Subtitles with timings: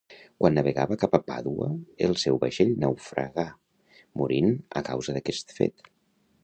[0.43, 1.67] Quan navegava cap a Pàdua
[2.07, 3.47] el seu vaixell naufragà
[4.23, 5.93] morint a causa d'aquest fet.